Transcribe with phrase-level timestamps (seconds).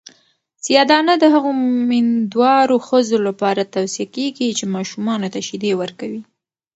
[0.63, 1.51] سیاه دانه د هغو
[1.89, 6.21] میندوارو ښځو لپاره توصیه کیږي چې ماشومانو ته شیدې ورکوي.